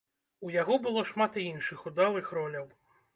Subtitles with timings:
[0.45, 2.67] У яго было шмат і іншых удалых роляў.